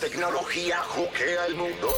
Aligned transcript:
tecnología 0.00 0.78
juquea 0.78 1.46
el 1.46 1.54
mundo. 1.56 1.88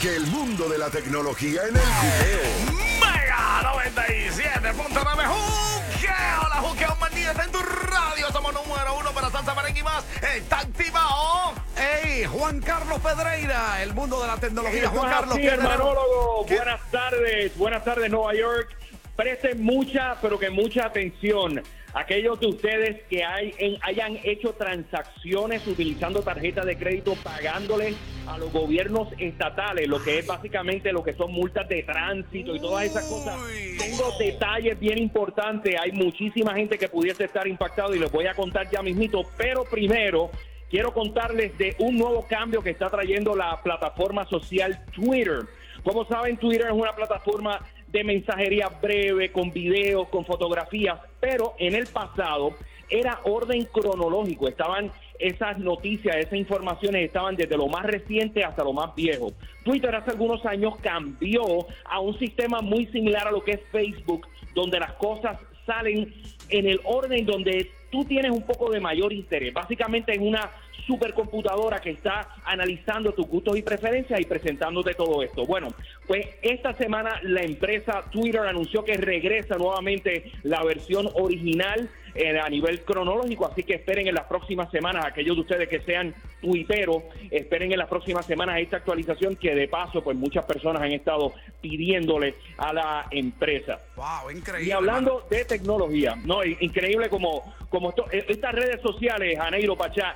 Que 0.00 0.16
el 0.16 0.26
mundo 0.28 0.68
de 0.70 0.78
la 0.78 0.88
tecnología 0.88 1.62
en 1.68 1.76
el 1.76 1.82
juqueo. 1.82 2.78
Mega 2.98 3.62
97.9 3.74 5.26
Juqueo, 5.26 6.48
la 6.48 6.56
Juqueo 6.62 6.96
Manía 6.98 7.32
está 7.32 7.44
en 7.44 7.52
tu 7.52 7.58
radio. 7.58 8.32
Somos 8.32 8.54
número 8.54 8.98
uno 8.98 9.10
para 9.12 9.30
Santa 9.30 9.54
Marengue 9.54 9.80
y 9.80 9.82
más. 9.82 10.02
Está 10.34 10.60
activado. 10.60 11.52
¡Ey! 11.76 12.24
Juan 12.24 12.60
Carlos 12.60 12.98
Pedreira, 13.00 13.82
el 13.82 13.92
mundo 13.92 14.20
de 14.22 14.26
la 14.26 14.38
tecnología. 14.38 14.88
Juan 14.88 15.10
Carlos 15.10 15.36
Sí, 15.36 15.46
hermanólogo. 15.46 16.46
¿Qué? 16.46 16.56
Buenas 16.56 16.90
tardes. 16.90 17.56
Buenas 17.58 17.84
tardes, 17.84 18.10
Nueva 18.10 18.34
York. 18.34 18.74
Presten 19.14 19.62
mucha, 19.62 20.16
pero 20.22 20.38
que 20.38 20.48
mucha 20.48 20.86
atención. 20.86 21.62
Aquellos 21.94 22.38
de 22.38 22.46
ustedes 22.46 23.02
que 23.08 23.24
hay 23.24 23.54
en- 23.58 23.76
hayan 23.82 24.18
hecho 24.22 24.52
transacciones 24.52 25.66
utilizando 25.66 26.20
tarjetas 26.22 26.66
de 26.66 26.76
crédito 26.76 27.14
pagándoles 27.24 27.96
a 28.26 28.36
los 28.36 28.52
gobiernos 28.52 29.08
estatales, 29.18 29.88
lo 29.88 30.02
que 30.02 30.18
es 30.18 30.26
básicamente 30.26 30.92
lo 30.92 31.02
que 31.02 31.14
son 31.14 31.32
multas 31.32 31.66
de 31.68 31.82
tránsito 31.82 32.54
y 32.54 32.60
todas 32.60 32.84
esas 32.84 33.04
cosas. 33.06 33.36
Tengo 33.78 34.04
detalles 34.18 34.78
bien 34.78 34.98
importantes. 34.98 35.74
Hay 35.80 35.92
muchísima 35.92 36.54
gente 36.54 36.78
que 36.78 36.88
pudiese 36.88 37.24
estar 37.24 37.46
impactado 37.48 37.94
y 37.94 37.98
les 37.98 38.12
voy 38.12 38.26
a 38.26 38.34
contar 38.34 38.68
ya 38.70 38.82
mismito. 38.82 39.22
Pero 39.38 39.64
primero, 39.64 40.30
quiero 40.70 40.92
contarles 40.92 41.56
de 41.56 41.74
un 41.78 41.96
nuevo 41.96 42.26
cambio 42.28 42.62
que 42.62 42.70
está 42.70 42.90
trayendo 42.90 43.34
la 43.34 43.62
plataforma 43.62 44.26
social 44.26 44.84
Twitter. 44.94 45.46
Como 45.82 46.04
saben, 46.06 46.36
Twitter 46.36 46.66
es 46.66 46.72
una 46.72 46.94
plataforma 46.94 47.60
de 47.92 48.04
mensajería 48.04 48.68
breve, 48.80 49.32
con 49.32 49.50
videos, 49.52 50.08
con 50.08 50.24
fotografías, 50.24 50.98
pero 51.20 51.54
en 51.58 51.74
el 51.74 51.86
pasado 51.86 52.54
era 52.90 53.20
orden 53.24 53.64
cronológico. 53.64 54.48
Estaban 54.48 54.90
esas 55.18 55.58
noticias, 55.58 56.16
esas 56.16 56.34
informaciones 56.34 57.06
estaban 57.06 57.34
desde 57.36 57.56
lo 57.56 57.66
más 57.66 57.84
reciente 57.84 58.44
hasta 58.44 58.64
lo 58.64 58.72
más 58.72 58.94
viejo. 58.94 59.32
Twitter 59.64 59.94
hace 59.94 60.10
algunos 60.10 60.44
años 60.46 60.74
cambió 60.80 61.66
a 61.84 62.00
un 62.00 62.18
sistema 62.18 62.60
muy 62.60 62.86
similar 62.86 63.28
a 63.28 63.32
lo 63.32 63.42
que 63.42 63.52
es 63.52 63.60
Facebook, 63.72 64.26
donde 64.54 64.78
las 64.78 64.92
cosas 64.94 65.38
salen 65.66 66.14
en 66.48 66.66
el 66.66 66.80
orden 66.84 67.26
donde 67.26 67.70
tú 67.90 68.04
tienes 68.04 68.30
un 68.30 68.42
poco 68.42 68.70
de 68.70 68.80
mayor 68.80 69.12
interés. 69.12 69.52
Básicamente 69.52 70.14
en 70.14 70.26
una 70.26 70.50
supercomputadora 70.86 71.80
que 71.80 71.90
está 71.90 72.28
analizando 72.44 73.12
tus 73.12 73.26
gustos 73.26 73.58
y 73.58 73.62
preferencias 73.62 74.18
y 74.20 74.24
presentándote 74.24 74.94
todo 74.94 75.22
esto. 75.22 75.44
Bueno, 75.44 75.68
pues 76.06 76.26
esta 76.40 76.72
semana 76.72 77.20
la 77.22 77.42
empresa 77.42 78.04
Twitter 78.10 78.40
anunció 78.40 78.84
que 78.84 78.96
regresa 78.96 79.56
nuevamente 79.56 80.32
la 80.44 80.64
versión 80.64 81.08
original 81.14 81.90
eh, 82.18 82.38
a 82.40 82.48
nivel 82.48 82.82
cronológico, 82.82 83.46
así 83.46 83.62
que 83.62 83.74
esperen 83.74 84.08
en 84.08 84.14
las 84.14 84.24
próximas 84.26 84.70
semanas, 84.70 85.04
aquellos 85.06 85.36
de 85.36 85.42
ustedes 85.42 85.68
que 85.68 85.80
sean 85.80 86.14
tuiteros, 86.40 87.02
esperen 87.30 87.72
en 87.72 87.78
las 87.78 87.88
próximas 87.88 88.26
semanas 88.26 88.58
esta 88.60 88.78
actualización 88.78 89.36
que 89.36 89.54
de 89.54 89.68
paso, 89.68 90.02
pues 90.02 90.16
muchas 90.16 90.44
personas 90.44 90.82
han 90.82 90.92
estado 90.92 91.32
pidiéndole 91.60 92.34
a 92.56 92.72
la 92.72 93.06
empresa. 93.10 93.78
Wow, 93.96 94.30
increíble. 94.30 94.68
Y 94.68 94.72
hablando 94.72 95.26
de 95.30 95.44
tecnología, 95.44 96.14
no, 96.24 96.44
increíble 96.44 97.08
como, 97.08 97.54
como 97.68 97.90
esto- 97.90 98.06
eh, 98.12 98.24
estas 98.28 98.52
redes 98.54 98.80
sociales, 98.82 99.38
Janeiro 99.38 99.76
Pachá, 99.76 100.14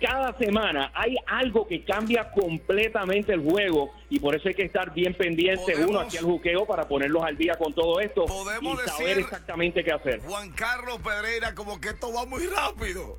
cada 0.00 0.32
semana 0.38 0.90
hay 0.94 1.16
algo 1.26 1.66
que 1.66 1.82
cambia 1.84 2.30
completamente 2.30 3.32
el 3.32 3.40
juego 3.40 3.92
y 4.08 4.20
por 4.20 4.34
eso 4.34 4.48
hay 4.48 4.54
que 4.54 4.62
estar 4.62 4.92
bien 4.94 5.14
pendiente 5.14 5.72
Podemos- 5.72 5.90
uno 5.90 6.00
aquí 6.00 6.16
al 6.16 6.24
juqueo 6.24 6.66
para 6.66 6.86
ponerlos 6.86 7.22
al 7.24 7.36
día 7.36 7.54
con 7.56 7.74
todo 7.74 7.98
esto 8.00 8.24
Podemos 8.26 8.74
y 8.84 8.88
saber 8.88 9.06
decir- 9.16 9.24
exactamente 9.24 9.82
qué 9.82 9.92
hacer. 9.92 10.20
Juan 10.20 10.50
Carlos 10.52 10.98
Pedreira, 11.02 11.54
como 11.54 11.80
que 11.80 11.88
esto 11.88 12.12
va 12.12 12.24
muy 12.26 12.46
rápido. 12.46 13.18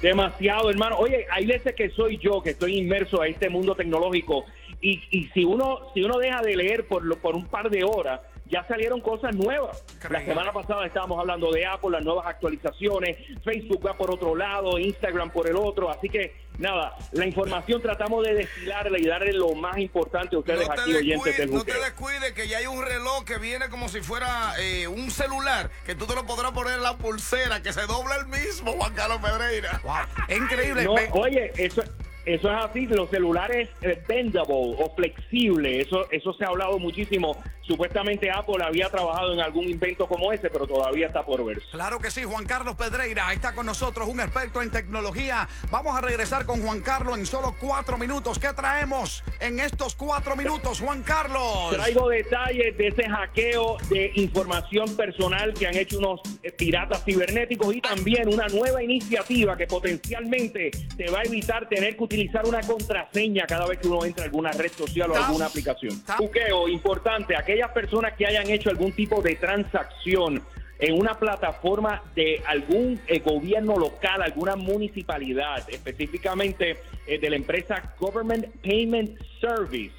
Demasiado, 0.00 0.70
hermano. 0.70 0.96
Oye, 0.98 1.26
hay 1.30 1.44
veces 1.46 1.74
que 1.74 1.90
soy 1.90 2.18
yo 2.18 2.40
que 2.40 2.50
estoy 2.50 2.78
inmerso 2.78 3.20
a 3.20 3.26
este 3.26 3.48
mundo 3.48 3.74
tecnológico 3.74 4.44
y, 4.80 5.02
y 5.10 5.26
si 5.34 5.44
uno 5.44 5.80
si 5.92 6.04
uno 6.04 6.18
deja 6.18 6.40
de 6.42 6.54
leer 6.54 6.86
por 6.86 7.02
lo- 7.04 7.16
por 7.18 7.34
un 7.34 7.46
par 7.48 7.68
de 7.68 7.82
horas, 7.82 8.20
ya 8.48 8.64
salieron 8.66 9.00
cosas 9.00 9.34
nuevas. 9.34 9.84
La 9.88 9.94
Increíble. 9.94 10.26
semana 10.32 10.52
pasada 10.52 10.86
estábamos 10.86 11.18
hablando 11.20 11.50
de 11.52 11.66
Apple, 11.66 11.90
las 11.90 12.04
nuevas 12.04 12.26
actualizaciones, 12.26 13.16
Facebook 13.44 13.86
va 13.86 13.94
por 13.96 14.10
otro 14.10 14.34
lado, 14.34 14.78
Instagram 14.78 15.30
por 15.30 15.48
el 15.48 15.56
otro, 15.56 15.90
así 15.90 16.08
que 16.08 16.34
nada, 16.58 16.96
la 17.12 17.26
información 17.26 17.80
tratamos 17.82 18.24
de 18.26 18.34
destilarla 18.34 18.98
y 18.98 19.06
darle 19.06 19.32
lo 19.32 19.54
más 19.54 19.78
importante 19.78 20.34
a 20.34 20.38
ustedes 20.40 20.66
No 20.66 20.74
te, 20.74 20.80
aquí 20.80 20.94
oyentes 20.94 21.36
del 21.38 21.52
no 21.52 21.64
te 21.64 21.74
descuides 21.78 22.32
que 22.32 22.48
ya 22.48 22.58
hay 22.58 22.66
un 22.66 22.84
reloj 22.84 23.24
que 23.24 23.38
viene 23.38 23.68
como 23.68 23.88
si 23.88 24.00
fuera 24.00 24.54
eh, 24.58 24.88
un 24.88 25.10
celular, 25.10 25.70
que 25.86 25.94
tú 25.94 26.06
te 26.06 26.14
lo 26.14 26.24
podrás 26.26 26.52
poner 26.52 26.74
en 26.74 26.82
la 26.82 26.96
pulsera, 26.96 27.62
que 27.62 27.72
se 27.72 27.82
dobla 27.82 28.16
el 28.16 28.26
mismo, 28.26 28.72
Juan 28.72 28.94
Carlos 28.94 29.18
Pedreira. 29.22 29.80
Wow, 29.84 30.36
increíble. 30.36 30.84
No, 30.84 30.94
Ve- 30.94 31.10
oye, 31.12 31.52
eso, 31.56 31.82
eso 32.24 32.50
es 32.50 32.64
así, 32.64 32.86
los 32.86 33.08
celulares 33.10 33.68
eh, 33.82 34.02
bendable 34.08 34.48
o 34.78 34.92
flexible, 34.96 35.80
eso, 35.80 36.10
eso 36.10 36.32
se 36.32 36.44
ha 36.44 36.48
hablado 36.48 36.78
muchísimo. 36.78 37.36
Supuestamente 37.68 38.30
Apple 38.30 38.64
había 38.64 38.88
trabajado 38.88 39.34
en 39.34 39.40
algún 39.40 39.68
invento 39.68 40.08
como 40.08 40.32
ese, 40.32 40.48
pero 40.48 40.66
todavía 40.66 41.08
está 41.08 41.22
por 41.22 41.44
verse. 41.44 41.66
Claro 41.70 41.98
que 41.98 42.10
sí, 42.10 42.24
Juan 42.24 42.46
Carlos 42.46 42.76
Pedreira 42.76 43.30
está 43.30 43.54
con 43.54 43.66
nosotros, 43.66 44.08
un 44.08 44.20
experto 44.20 44.62
en 44.62 44.70
tecnología. 44.70 45.46
Vamos 45.70 45.94
a 45.94 46.00
regresar 46.00 46.46
con 46.46 46.62
Juan 46.62 46.80
Carlos 46.80 47.18
en 47.18 47.26
solo 47.26 47.54
cuatro 47.60 47.98
minutos. 47.98 48.38
¿Qué 48.38 48.54
traemos 48.54 49.22
en 49.38 49.60
estos 49.60 49.94
cuatro 49.94 50.34
minutos, 50.34 50.80
Juan 50.80 51.02
Carlos? 51.02 51.70
Traigo 51.70 52.08
detalles 52.08 52.76
de 52.78 52.88
ese 52.88 53.06
hackeo 53.06 53.76
de 53.90 54.12
información 54.14 54.96
personal 54.96 55.52
que 55.52 55.66
han 55.66 55.76
hecho 55.76 55.98
unos 55.98 56.22
piratas 56.56 57.04
cibernéticos 57.04 57.74
y 57.76 57.82
también 57.82 58.32
una 58.32 58.46
nueva 58.46 58.82
iniciativa 58.82 59.58
que 59.58 59.66
potencialmente 59.66 60.70
te 60.96 61.10
va 61.10 61.20
a 61.20 61.22
evitar 61.24 61.68
tener 61.68 61.98
que 61.98 62.04
utilizar 62.04 62.46
una 62.46 62.62
contraseña 62.62 63.44
cada 63.46 63.66
vez 63.66 63.78
que 63.78 63.88
uno 63.88 64.06
entra 64.06 64.24
a 64.24 64.26
alguna 64.26 64.52
red 64.52 64.72
social 64.72 65.10
o 65.10 65.16
alguna 65.16 65.46
aplicación. 65.46 66.02
Buqueo, 66.18 66.66
importante, 66.66 67.36
aquellas 67.58 67.72
personas 67.72 68.12
que 68.14 68.24
hayan 68.26 68.48
hecho 68.50 68.70
algún 68.70 68.92
tipo 68.92 69.20
de 69.20 69.34
transacción 69.34 70.40
en 70.78 70.94
una 70.96 71.14
plataforma 71.14 72.04
de 72.14 72.40
algún 72.46 73.00
eh, 73.08 73.18
gobierno 73.18 73.76
local, 73.76 74.22
alguna 74.22 74.54
municipalidad, 74.54 75.68
específicamente 75.68 76.76
eh, 77.06 77.18
de 77.18 77.30
la 77.30 77.34
empresa 77.34 77.94
Government 77.98 78.46
Payment 78.62 79.18
Service. 79.40 79.92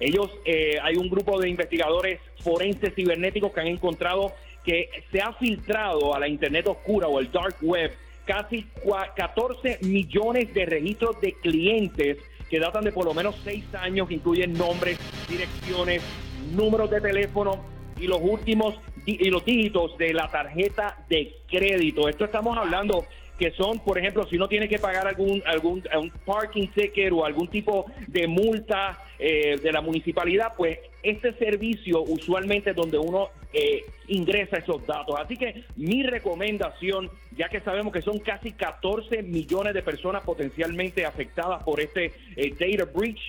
Ellos, 0.00 0.28
eh, 0.44 0.76
hay 0.82 0.96
un 0.96 1.08
grupo 1.08 1.38
de 1.40 1.48
investigadores 1.48 2.18
forenses 2.42 2.92
cibernéticos 2.96 3.52
que 3.52 3.60
han 3.60 3.68
encontrado 3.68 4.32
que 4.64 4.88
se 5.12 5.20
ha 5.20 5.32
filtrado 5.34 6.16
a 6.16 6.18
la 6.18 6.26
Internet 6.26 6.66
oscura 6.66 7.06
o 7.06 7.20
el 7.20 7.30
Dark 7.30 7.56
Web 7.62 7.92
casi 8.26 8.66
cua- 8.82 9.12
14 9.14 9.78
millones 9.82 10.52
de 10.52 10.66
registros 10.66 11.20
de 11.20 11.34
clientes 11.34 12.18
que 12.50 12.58
datan 12.58 12.84
de 12.84 12.90
por 12.92 13.04
lo 13.04 13.14
menos 13.14 13.36
6 13.44 13.72
años, 13.74 14.08
que 14.08 14.14
incluyen 14.14 14.52
nombres, 14.54 14.98
direcciones, 15.28 16.02
números 16.54 16.90
de 16.90 17.00
teléfono 17.00 17.64
y 17.98 18.06
los 18.06 18.20
últimos 18.20 18.74
y 19.06 19.28
los 19.28 19.44
dígitos 19.44 19.98
de 19.98 20.14
la 20.14 20.30
tarjeta 20.30 21.04
de 21.08 21.34
crédito. 21.46 22.08
Esto 22.08 22.24
estamos 22.24 22.56
hablando 22.56 23.04
que 23.38 23.50
son, 23.52 23.80
por 23.80 23.98
ejemplo, 23.98 24.26
si 24.26 24.36
uno 24.36 24.48
tiene 24.48 24.68
que 24.68 24.78
pagar 24.78 25.06
algún 25.06 25.42
algún 25.46 25.82
un 25.96 26.10
parking 26.24 26.68
ticket 26.68 27.12
o 27.12 27.24
algún 27.24 27.48
tipo 27.48 27.86
de 28.06 28.26
multa 28.26 28.98
eh, 29.18 29.58
de 29.62 29.72
la 29.72 29.80
municipalidad, 29.80 30.52
pues 30.56 30.78
este 31.02 31.34
servicio 31.34 32.02
usualmente 32.02 32.70
es 32.70 32.76
donde 32.76 32.98
uno 32.98 33.28
eh, 33.52 33.84
ingresa 34.08 34.58
esos 34.58 34.86
datos. 34.86 35.16
Así 35.18 35.36
que 35.36 35.64
mi 35.76 36.02
recomendación, 36.02 37.10
ya 37.36 37.48
que 37.48 37.60
sabemos 37.60 37.92
que 37.92 38.02
son 38.02 38.18
casi 38.18 38.52
14 38.52 39.22
millones 39.22 39.74
de 39.74 39.82
personas 39.82 40.22
potencialmente 40.24 41.04
afectadas 41.04 41.62
por 41.64 41.80
este 41.80 42.12
eh, 42.36 42.54
data 42.58 42.90
breach, 42.92 43.20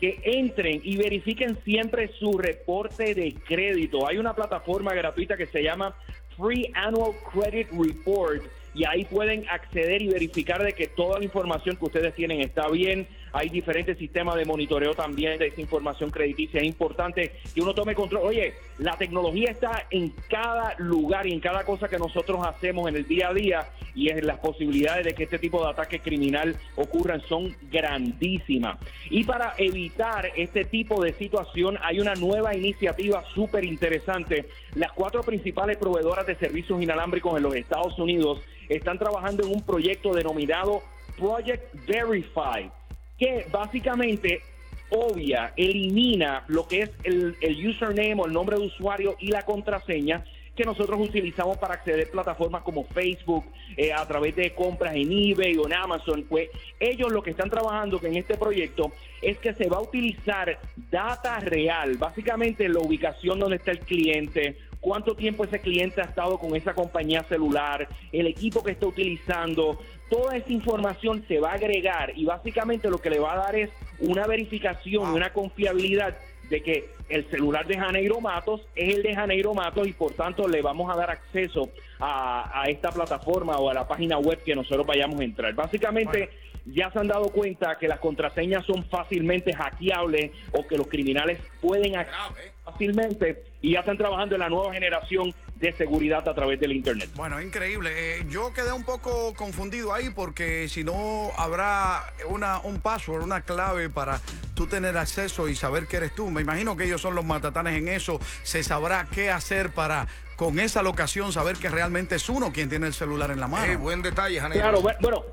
que 0.00 0.20
entren 0.24 0.80
y 0.82 0.96
verifiquen 0.96 1.58
siempre 1.64 2.08
su 2.18 2.36
reporte 2.36 3.14
de 3.14 3.34
crédito. 3.34 4.06
Hay 4.06 4.18
una 4.18 4.34
plataforma 4.34 4.92
gratuita 4.92 5.36
que 5.36 5.46
se 5.46 5.62
llama 5.62 5.94
Free 6.36 6.70
Annual 6.74 7.12
Credit 7.32 7.68
Report 7.70 8.42
y 8.74 8.84
ahí 8.84 9.04
pueden 9.04 9.44
acceder 9.48 10.02
y 10.02 10.08
verificar 10.08 10.62
de 10.62 10.72
que 10.72 10.88
toda 10.88 11.18
la 11.18 11.24
información 11.24 11.76
que 11.76 11.84
ustedes 11.84 12.14
tienen 12.14 12.40
está 12.40 12.68
bien. 12.68 13.06
Hay 13.34 13.48
diferentes 13.48 13.98
sistemas 13.98 14.36
de 14.36 14.44
monitoreo 14.44 14.94
también 14.94 15.36
de 15.40 15.48
esa 15.48 15.60
información 15.60 16.10
crediticia. 16.10 16.60
Es 16.60 16.66
importante 16.66 17.32
que 17.52 17.60
uno 17.60 17.74
tome 17.74 17.92
control. 17.92 18.22
Oye, 18.26 18.54
la 18.78 18.96
tecnología 18.96 19.50
está 19.50 19.88
en 19.90 20.10
cada 20.30 20.76
lugar 20.78 21.26
y 21.26 21.32
en 21.32 21.40
cada 21.40 21.64
cosa 21.64 21.88
que 21.88 21.98
nosotros 21.98 22.46
hacemos 22.46 22.88
en 22.88 22.94
el 22.94 23.08
día 23.08 23.30
a 23.30 23.34
día 23.34 23.68
y 23.92 24.08
es 24.08 24.22
las 24.24 24.38
posibilidades 24.38 25.04
de 25.04 25.14
que 25.14 25.24
este 25.24 25.40
tipo 25.40 25.64
de 25.64 25.70
ataque 25.70 25.98
criminal 25.98 26.54
ocurran 26.76 27.20
son 27.22 27.56
grandísimas. 27.72 28.78
Y 29.10 29.24
para 29.24 29.54
evitar 29.58 30.30
este 30.36 30.64
tipo 30.64 31.02
de 31.02 31.12
situación 31.14 31.76
hay 31.82 31.98
una 31.98 32.14
nueva 32.14 32.54
iniciativa 32.54 33.24
súper 33.34 33.64
interesante. 33.64 34.46
Las 34.76 34.92
cuatro 34.92 35.24
principales 35.24 35.76
proveedoras 35.76 36.24
de 36.24 36.36
servicios 36.36 36.80
inalámbricos 36.80 37.36
en 37.36 37.42
los 37.42 37.56
Estados 37.56 37.98
Unidos 37.98 38.40
están 38.68 38.96
trabajando 38.96 39.44
en 39.44 39.50
un 39.50 39.62
proyecto 39.66 40.14
denominado 40.14 40.82
Project 41.18 41.74
Verify, 41.86 42.70
que 43.18 43.46
básicamente 43.50 44.42
obvia, 44.90 45.52
elimina 45.56 46.44
lo 46.48 46.66
que 46.66 46.82
es 46.82 46.90
el, 47.04 47.36
el 47.40 47.66
username 47.66 48.14
o 48.14 48.26
el 48.26 48.32
nombre 48.32 48.56
de 48.56 48.66
usuario 48.66 49.16
y 49.18 49.28
la 49.28 49.42
contraseña 49.42 50.24
que 50.54 50.64
nosotros 50.64 51.00
utilizamos 51.00 51.58
para 51.58 51.74
acceder 51.74 52.06
a 52.06 52.12
plataformas 52.12 52.62
como 52.62 52.84
Facebook, 52.84 53.44
eh, 53.76 53.92
a 53.92 54.06
través 54.06 54.36
de 54.36 54.54
compras 54.54 54.94
en 54.94 55.10
eBay 55.10 55.56
o 55.56 55.66
en 55.66 55.74
Amazon, 55.74 56.24
pues 56.28 56.48
ellos 56.78 57.10
lo 57.10 57.22
que 57.22 57.30
están 57.30 57.50
trabajando 57.50 58.00
en 58.02 58.16
este 58.16 58.36
proyecto 58.36 58.92
es 59.20 59.38
que 59.38 59.52
se 59.54 59.68
va 59.68 59.78
a 59.78 59.80
utilizar 59.80 60.58
data 60.90 61.40
real, 61.40 61.96
básicamente 61.96 62.68
la 62.68 62.78
ubicación 62.78 63.40
donde 63.40 63.56
está 63.56 63.72
el 63.72 63.80
cliente, 63.80 64.56
cuánto 64.80 65.16
tiempo 65.16 65.44
ese 65.44 65.60
cliente 65.60 66.02
ha 66.02 66.04
estado 66.04 66.38
con 66.38 66.54
esa 66.54 66.74
compañía 66.74 67.24
celular, 67.24 67.88
el 68.12 68.26
equipo 68.26 68.62
que 68.62 68.72
está 68.72 68.86
utilizando, 68.86 69.80
toda 70.14 70.36
esa 70.36 70.52
información 70.52 71.24
se 71.26 71.40
va 71.40 71.50
a 71.50 71.54
agregar 71.54 72.12
y 72.14 72.24
básicamente 72.24 72.88
lo 72.88 72.98
que 72.98 73.10
le 73.10 73.18
va 73.18 73.32
a 73.32 73.36
dar 73.36 73.56
es 73.56 73.70
una 73.98 74.28
verificación, 74.28 75.08
una 75.08 75.32
confiabilidad 75.32 76.16
de 76.48 76.62
que 76.62 76.84
el 77.08 77.28
celular 77.30 77.66
de 77.66 77.76
Janeiro 77.76 78.20
Matos 78.20 78.60
es 78.76 78.94
el 78.94 79.02
de 79.02 79.12
Janeiro 79.12 79.54
Matos 79.54 79.88
y 79.88 79.92
por 79.92 80.12
tanto 80.12 80.46
le 80.46 80.62
vamos 80.62 80.88
a 80.92 80.96
dar 80.96 81.10
acceso 81.10 81.68
a, 81.98 82.62
a 82.62 82.66
esta 82.66 82.92
plataforma 82.92 83.56
o 83.58 83.68
a 83.70 83.74
la 83.74 83.88
página 83.88 84.18
web 84.18 84.40
que 84.44 84.54
nosotros 84.54 84.86
vayamos 84.86 85.18
a 85.18 85.24
entrar. 85.24 85.52
Básicamente 85.52 86.30
ya 86.64 86.92
se 86.92 86.98
han 87.00 87.08
dado 87.08 87.28
cuenta 87.30 87.76
que 87.76 87.88
las 87.88 87.98
contraseñas 87.98 88.64
son 88.64 88.84
fácilmente 88.84 89.52
hackeables 89.52 90.30
o 90.52 90.64
que 90.64 90.76
los 90.76 90.86
criminales 90.86 91.40
pueden 91.60 91.96
acceder 91.96 92.52
fácilmente 92.64 93.42
y 93.60 93.72
ya 93.72 93.80
están 93.80 93.98
trabajando 93.98 94.36
en 94.36 94.40
la 94.42 94.48
nueva 94.48 94.72
generación 94.72 95.34
de 95.64 95.72
seguridad 95.76 96.28
a 96.28 96.34
través 96.34 96.60
del 96.60 96.72
Internet. 96.72 97.10
Bueno, 97.14 97.40
increíble. 97.40 97.90
Eh, 98.18 98.26
yo 98.28 98.52
quedé 98.52 98.72
un 98.72 98.84
poco 98.84 99.32
confundido 99.34 99.92
ahí 99.94 100.10
porque 100.10 100.68
si 100.68 100.84
no 100.84 101.30
habrá 101.38 102.04
una, 102.28 102.60
un 102.60 102.80
password, 102.80 103.22
una 103.22 103.40
clave 103.40 103.88
para 103.88 104.20
tú 104.54 104.66
tener 104.66 104.96
acceso 104.98 105.48
y 105.48 105.56
saber 105.56 105.86
que 105.86 105.96
eres 105.96 106.14
tú. 106.14 106.30
Me 106.30 106.42
imagino 106.42 106.76
que 106.76 106.84
ellos 106.84 107.00
son 107.00 107.14
los 107.14 107.24
matatanes 107.24 107.76
en 107.78 107.88
eso. 107.88 108.20
Se 108.42 108.62
sabrá 108.62 109.06
qué 109.10 109.30
hacer 109.30 109.70
para 109.72 110.06
con 110.36 110.58
esa 110.58 110.82
locación 110.82 111.32
saber 111.32 111.56
que 111.56 111.68
realmente 111.68 112.16
es 112.16 112.28
uno 112.28 112.52
quien 112.52 112.68
tiene 112.68 112.86
el 112.88 112.94
celular 112.94 113.30
en 113.30 113.40
la 113.40 113.46
mano. 113.48 113.64
Eh, 113.72 113.76
buen 113.76 114.02
detalle, 114.02 114.40
Janeiro. 114.40 114.62
Claro, 114.62 114.82
bu- 114.82 114.96
bueno, 115.00 115.24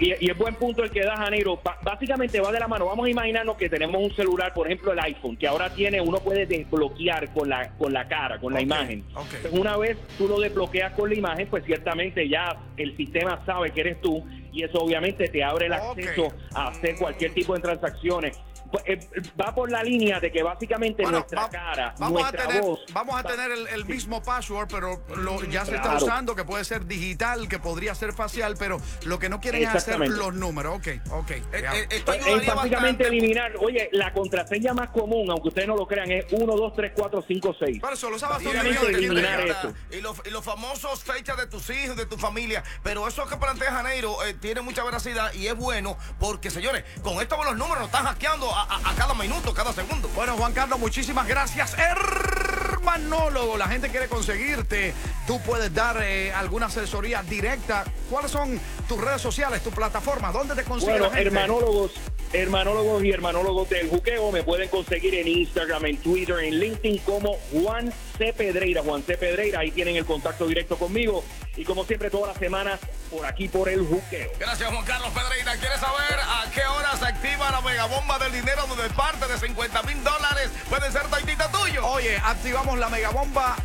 y, 0.00 0.24
y 0.26 0.30
es 0.30 0.38
buen 0.38 0.54
punto 0.54 0.82
el 0.84 0.90
que 0.90 1.00
da 1.04 1.16
Janeiro. 1.16 1.60
Ba- 1.62 1.78
básicamente 1.82 2.40
va 2.40 2.52
de 2.52 2.60
la 2.60 2.68
mano. 2.68 2.86
Vamos 2.86 3.06
a 3.06 3.10
imaginarnos 3.10 3.56
que 3.56 3.68
tenemos 3.68 4.00
un 4.02 4.14
celular, 4.14 4.54
por 4.54 4.66
ejemplo 4.66 4.92
el 4.92 4.98
iPhone, 5.00 5.36
que 5.36 5.46
ahora 5.48 5.70
tiene, 5.74 6.00
uno 6.00 6.18
puede 6.18 6.46
desbloquear 6.46 7.32
con 7.34 7.48
la, 7.48 7.70
con 7.76 7.92
la 7.92 8.06
cara, 8.08 8.38
con 8.38 8.52
la 8.52 8.60
imagen. 8.60 9.04
Entonces, 9.08 9.52
una 9.52 9.76
vez 9.76 9.96
tú 10.16 10.28
lo 10.28 10.38
desbloqueas 10.40 10.92
con 10.92 11.08
la 11.10 11.16
imagen, 11.16 11.46
pues 11.48 11.64
ciertamente 11.64 12.28
ya 12.28 12.56
el 12.76 12.96
sistema 12.96 13.42
sabe 13.44 13.70
que 13.70 13.80
eres 13.80 14.00
tú 14.00 14.24
y 14.52 14.62
eso 14.62 14.78
obviamente 14.78 15.28
te 15.28 15.42
abre 15.44 15.66
el 15.66 15.72
acceso 15.72 16.28
a 16.54 16.68
hacer 16.68 16.96
cualquier 16.96 17.34
tipo 17.34 17.54
de 17.54 17.60
transacciones. 17.60 18.38
Pues, 18.70 18.84
eh, 18.86 18.98
va 19.40 19.54
por 19.54 19.70
la 19.70 19.82
línea 19.82 20.18
de 20.20 20.30
que 20.32 20.42
básicamente 20.42 21.02
Bueno, 21.02 21.18
nuestra 21.18 21.42
va- 21.42 21.50
cara, 21.50 21.94
vamos 21.98 22.20
nuestra 22.22 22.44
a 22.44 22.46
tener, 22.48 22.62
voz. 22.62 22.80
vamos 22.92 23.18
a 23.18 23.22
tener 23.22 23.50
el, 23.52 23.66
el 23.68 23.84
mismo 23.84 24.22
password, 24.22 24.68
pero 24.70 25.02
lo- 25.16 25.42
ya 25.44 25.64
se 25.64 25.76
está 25.76 25.96
usando, 25.96 26.34
que 26.34 26.44
puede 26.44 26.64
ser 26.64 26.86
digital, 26.86 27.48
que 27.48 27.58
podría 27.58 27.94
ser 27.94 28.12
facial, 28.12 28.56
pero 28.58 28.78
lo 29.04 29.18
que 29.18 29.28
no 29.28 29.40
quieren 29.40 29.62
es 29.62 29.68
hacer 29.74 29.98
los 30.08 30.34
números. 30.34 30.76
Ok, 30.76 30.88
ok. 31.10 31.30
Eh, 31.30 31.42
eh, 31.52 31.86
esto 31.90 32.12
Es 32.12 32.24
básicamente 32.24 32.64
bastante. 32.64 33.06
eliminar, 33.08 33.52
oye, 33.60 33.88
la 33.92 34.12
contraseña 34.12 34.72
más 34.74 34.88
común, 34.90 35.30
aunque 35.30 35.48
ustedes 35.48 35.68
no 35.68 35.76
lo 35.76 35.86
crean, 35.86 36.10
es 36.10 36.26
1, 36.32 36.56
2, 36.56 36.72
3, 36.74 36.92
4, 36.94 37.24
5, 37.26 37.54
6. 37.58 37.78
Pero 37.80 37.92
eso 37.94 38.10
lo 38.10 38.18
sabes 38.18 38.46
eliminar 38.46 39.40
eso. 39.40 39.72
Y 39.90 40.00
los, 40.00 40.20
y 40.24 40.30
los 40.30 40.44
famosos 40.44 41.04
fechas 41.04 41.36
de 41.36 41.46
tus 41.46 41.68
hijos, 41.70 41.96
de 41.96 42.06
tu 42.06 42.16
familia. 42.16 42.62
Pero 42.82 43.06
eso 43.06 43.26
que 43.26 43.36
plantea 43.36 43.70
Janeiro 43.72 44.24
eh, 44.24 44.34
tiene 44.34 44.60
mucha 44.60 44.82
veracidad 44.84 45.32
y 45.34 45.46
es 45.46 45.54
bueno 45.56 45.96
porque, 46.18 46.50
señores, 46.50 46.84
con 47.02 47.20
esto 47.20 47.36
los 47.44 47.56
números 47.56 47.78
nos 47.78 47.86
están 47.86 48.04
hackeando 48.06 48.54
a, 48.56 48.62
a- 48.76 48.90
a 48.90 48.94
cada 48.94 49.14
minuto, 49.14 49.52
cada 49.52 49.72
segundo. 49.72 50.08
Bueno, 50.14 50.36
Juan 50.36 50.52
Carlos, 50.52 50.78
muchísimas 50.78 51.26
gracias. 51.28 51.76
Hermanólogo, 51.78 53.56
la 53.56 53.68
gente 53.68 53.88
quiere 53.90 54.08
conseguirte. 54.08 54.94
Tú 55.26 55.40
puedes 55.42 55.72
dar 55.74 56.00
eh, 56.02 56.32
alguna 56.32 56.66
asesoría 56.66 57.22
directa. 57.22 57.84
¿Cuáles 58.10 58.30
son 58.30 58.58
tus 58.88 58.98
redes 59.00 59.20
sociales, 59.20 59.62
tu 59.62 59.70
plataforma? 59.70 60.32
¿Dónde 60.32 60.54
te 60.54 60.64
consigue 60.64 60.92
Bueno, 60.92 61.06
la 61.08 61.12
gente? 61.14 61.26
hermanólogos, 61.28 61.92
hermanólogos 62.32 63.04
y 63.04 63.10
hermanólogos 63.10 63.68
del 63.68 63.88
juqueo 63.90 64.32
me 64.32 64.42
pueden 64.42 64.68
conseguir 64.68 65.14
en 65.16 65.28
Instagram, 65.28 65.84
en 65.86 65.96
Twitter, 65.98 66.38
en 66.40 66.58
LinkedIn 66.58 66.98
como 66.98 67.34
Juan 67.52 67.92
C. 68.16 68.32
Pedreira. 68.32 68.82
Juan 68.82 69.02
C. 69.02 69.16
Pedreira, 69.18 69.60
ahí 69.60 69.70
tienen 69.70 69.96
el 69.96 70.06
contacto 70.06 70.46
directo 70.46 70.78
conmigo. 70.78 71.24
Y 71.56 71.64
como 71.64 71.84
siempre, 71.84 72.10
todas 72.10 72.28
las 72.28 72.38
semanas, 72.38 72.80
por 73.10 73.26
aquí 73.26 73.48
por 73.48 73.68
el 73.68 73.86
juqueo. 73.86 74.30
Gracias, 74.38 74.70
Juan 74.70 74.84
Carlos 74.84 75.10
Pedreira. 75.12 75.56
¿Quieres 75.56 75.80
saber 75.80 76.18
a 76.20 76.50
qué 76.52 76.64
hora 76.64 76.96
se 76.96 77.06
activa 77.06 77.50
la 77.50 77.60
megabomba 77.60 78.18
del 78.18 78.32
dinero 78.32 78.66
donde 78.66 78.88
parte 78.90 79.26
de 79.26 79.38
50 79.38 79.82
mil 79.82 80.02
dólares 80.02 80.50
puede 80.68 80.90
ser 80.92 81.02
taitita 81.08 81.50
tuyo? 81.50 81.86
Oye, 81.86 82.16
activamos 82.18 82.78
la 82.78 82.88
megabomba 82.88 83.56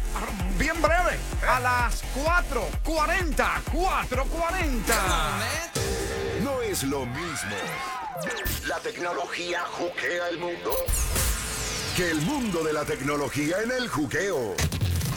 bien 0.58 0.82
breve. 0.82 1.18
A 1.48 1.60
las 1.60 2.04
4.40. 2.16 3.64
4.40. 3.74 4.94
No 6.44 6.62
es 6.62 6.84
lo 6.84 7.06
mismo. 7.06 7.56
La 8.68 8.78
tecnología 8.80 9.62
juquea 9.72 10.30
el 10.30 10.38
mundo. 10.38 10.72
Que 11.98 12.12
el 12.12 12.22
mundo 12.22 12.64
de 12.64 12.74
la 12.74 12.86
tecnología 12.86 13.58
en 13.64 13.72
el 13.72 13.90
juqueo. 13.90 14.56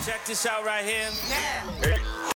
Check 0.05 0.25
this 0.25 0.47
out 0.47 0.65
right 0.65 0.85
here. 0.85 2.05